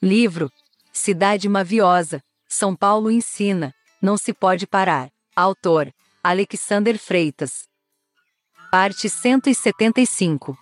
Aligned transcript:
Livro 0.00 0.48
Cidade 0.92 1.48
Maviosa, 1.48 2.22
São 2.48 2.76
Paulo 2.76 3.10
ensina, 3.10 3.74
não 4.00 4.16
se 4.16 4.32
pode 4.32 4.64
parar. 4.64 5.10
Autor 5.34 5.92
Alexander 6.22 6.96
Freitas. 6.96 7.64
Parte 8.70 9.08
175 9.08 10.56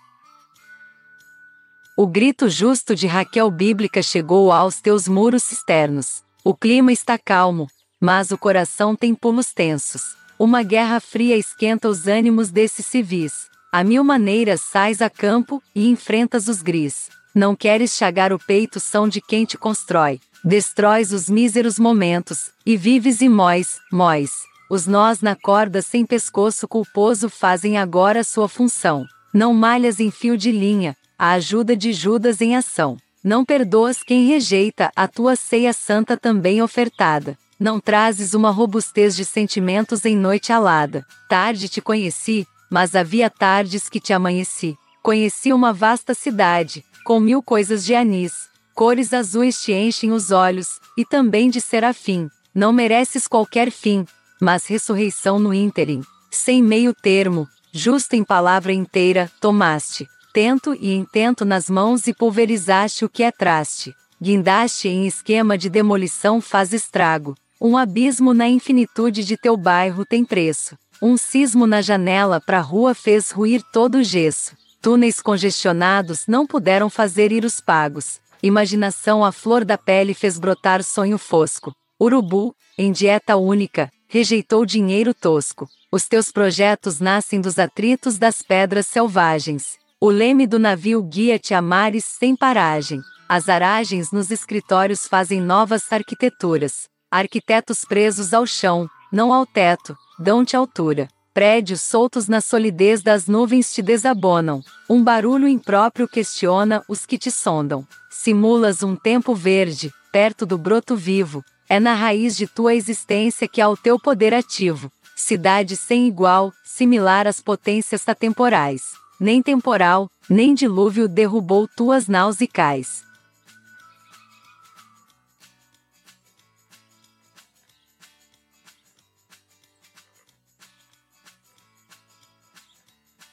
O 1.95 2.07
grito 2.07 2.49
justo 2.49 2.95
de 2.95 3.05
Raquel 3.05 3.51
bíblica 3.51 4.01
chegou 4.01 4.51
aos 4.51 4.81
teus 4.81 5.07
muros 5.07 5.43
cisternos. 5.43 6.23
O 6.43 6.55
clima 6.55 6.91
está 6.91 7.15
calmo, 7.15 7.67
mas 8.01 8.31
o 8.31 8.39
coração 8.39 8.95
tem 8.95 9.13
pulos 9.13 9.53
tensos. 9.53 10.15
Uma 10.39 10.63
guerra 10.63 10.99
fria 10.99 11.37
esquenta 11.37 11.87
os 11.87 12.07
ânimos 12.07 12.49
desses 12.49 12.87
civis. 12.87 13.51
A 13.71 13.83
mil 13.83 14.03
maneiras 14.03 14.61
sais 14.61 14.99
a 14.99 15.11
campo 15.11 15.61
e 15.75 15.87
enfrentas 15.89 16.47
os 16.47 16.63
gris. 16.63 17.15
Não 17.37 17.55
queres 17.55 17.95
chagar 17.95 18.33
o 18.33 18.39
peito 18.39 18.79
são 18.79 19.07
de 19.07 19.21
quem 19.21 19.45
te 19.45 19.59
constrói. 19.59 20.19
Destróis 20.43 21.13
os 21.13 21.29
míseros 21.29 21.77
momentos, 21.77 22.49
e 22.65 22.75
vives 22.75 23.21
e 23.21 23.29
móis, 23.29 23.77
móis. 23.91 24.31
Os 24.71 24.87
nós 24.87 25.21
na 25.21 25.35
corda 25.35 25.83
sem 25.83 26.03
pescoço 26.03 26.67
culposo 26.67 27.29
fazem 27.29 27.77
agora 27.77 28.23
sua 28.23 28.49
função. 28.49 29.05
Não 29.31 29.53
malhas 29.53 29.99
em 29.99 30.09
fio 30.09 30.35
de 30.35 30.51
linha, 30.51 30.97
a 31.15 31.33
ajuda 31.33 31.77
de 31.77 31.93
Judas 31.93 32.41
em 32.41 32.55
ação. 32.55 32.97
Não 33.23 33.45
perdoas 33.45 34.01
quem 34.01 34.25
rejeita 34.25 34.91
a 34.95 35.07
tua 35.07 35.35
ceia 35.35 35.73
santa 35.73 36.17
também 36.17 36.59
ofertada. 36.59 37.37
Não 37.59 37.79
trazes 37.79 38.33
uma 38.33 38.49
robustez 38.49 39.15
de 39.15 39.23
sentimentos 39.23 40.05
em 40.05 40.17
noite 40.17 40.51
alada. 40.51 41.05
Tarde 41.29 41.69
te 41.69 41.81
conheci, 41.81 42.47
mas 42.67 42.95
havia 42.95 43.29
tardes 43.29 43.87
que 43.87 43.99
te 43.99 44.11
amanheci. 44.11 44.75
Conheci 45.07 45.53
uma 45.53 45.71
vasta 45.71 46.13
cidade, 46.13 46.83
com 47.05 47.17
mil 47.17 47.41
coisas 47.41 47.85
de 47.85 47.95
anis. 47.95 48.49
Cores 48.75 49.13
azuis 49.13 49.61
te 49.61 49.71
enchem 49.71 50.11
os 50.11 50.31
olhos, 50.31 50.81
e 50.97 51.05
também 51.05 51.49
de 51.49 51.61
serafim. 51.61 52.27
Não 52.53 52.73
mereces 52.73 53.25
qualquer 53.25 53.71
fim, 53.71 54.05
mas 54.41 54.67
ressurreição 54.67 55.39
no 55.39 55.53
ínterim. 55.53 56.01
Sem 56.29 56.61
meio 56.61 56.93
termo, 56.93 57.47
justo 57.71 58.17
em 58.17 58.23
palavra 58.25 58.73
inteira, 58.73 59.31
tomaste. 59.39 60.05
Tento 60.33 60.73
e 60.73 60.93
intento 60.93 61.45
nas 61.45 61.69
mãos 61.69 62.05
e 62.05 62.13
pulverizaste 62.13 63.05
o 63.05 63.09
que 63.09 63.23
é 63.23 63.31
traste. 63.31 63.95
Guindaste 64.21 64.89
em 64.89 65.07
esquema 65.07 65.57
de 65.57 65.69
demolição 65.69 66.41
faz 66.41 66.73
estrago. 66.73 67.33
Um 67.61 67.77
abismo 67.77 68.33
na 68.33 68.49
infinitude 68.49 69.23
de 69.23 69.37
teu 69.37 69.55
bairro 69.55 70.03
tem 70.03 70.25
preço. 70.25 70.77
Um 71.01 71.15
sismo 71.15 71.65
na 71.65 71.81
janela 71.81 72.41
pra 72.41 72.59
rua 72.59 72.93
fez 72.93 73.31
ruir 73.31 73.63
todo 73.71 73.99
o 73.99 74.03
gesso. 74.03 74.66
Túneis 74.87 75.19
congestionados 75.19 76.27
não 76.27 76.47
puderam 76.47 76.89
fazer 76.89 77.33
ir 77.33 77.43
os 77.43 77.59
pagos. 77.59 78.21
Imaginação 78.41 79.21
à 79.21 79.33
flor 79.33 79.65
da 79.65 79.77
pele 79.77 80.13
fez 80.13 80.39
brotar 80.39 80.81
sonho 80.81 81.17
fosco. 81.17 81.75
Urubu, 82.01 82.55
em 82.77 82.89
dieta 82.93 83.35
única, 83.35 83.91
rejeitou 84.07 84.65
dinheiro 84.65 85.13
tosco. 85.13 85.67
Os 85.91 86.07
teus 86.07 86.31
projetos 86.31 87.01
nascem 87.01 87.41
dos 87.41 87.59
atritos 87.59 88.17
das 88.17 88.41
pedras 88.41 88.87
selvagens. 88.87 89.77
O 89.99 90.09
leme 90.09 90.47
do 90.47 90.57
navio 90.57 91.03
guia-te 91.03 91.53
a 91.53 91.61
mares 91.61 92.05
sem 92.05 92.33
paragem. 92.33 93.01
As 93.27 93.49
aragens 93.49 94.13
nos 94.13 94.31
escritórios 94.31 95.05
fazem 95.05 95.41
novas 95.41 95.91
arquiteturas. 95.91 96.87
Arquitetos 97.11 97.83
presos 97.83 98.33
ao 98.33 98.45
chão, 98.45 98.87
não 99.11 99.33
ao 99.33 99.45
teto, 99.45 99.97
dão-te 100.17 100.55
altura. 100.55 101.09
Prédios 101.37 101.81
soltos 101.81 102.27
na 102.27 102.41
solidez 102.41 103.03
das 103.03 103.27
nuvens 103.27 103.71
te 103.71 103.83
desabonam. 103.83 104.59
Um 104.89 105.03
barulho 105.03 105.47
impróprio 105.47 106.07
questiona 106.07 106.83
os 106.89 107.05
que 107.05 107.15
te 107.15 107.29
sondam. 107.29 107.85
Simulas 108.09 108.81
um 108.81 108.95
tempo 108.95 109.35
verde, 109.35 109.93
perto 110.11 110.47
do 110.47 110.57
broto 110.57 110.95
vivo. 110.95 111.45
É 111.69 111.79
na 111.79 111.93
raiz 111.93 112.35
de 112.35 112.47
tua 112.47 112.73
existência 112.73 113.47
que 113.47 113.61
há 113.61 113.69
o 113.69 113.77
teu 113.77 113.99
poder 113.99 114.33
ativo. 114.33 114.91
Cidade 115.15 115.75
sem 115.75 116.07
igual, 116.07 116.51
similar 116.65 117.27
às 117.27 117.39
potências 117.39 118.09
atemporais. 118.09 118.93
Nem 119.19 119.39
temporal, 119.39 120.09
nem 120.27 120.55
dilúvio 120.55 121.07
derrubou 121.07 121.67
tuas 121.67 122.07
naus 122.07 122.41
e 122.41 122.47
cais. 122.47 123.03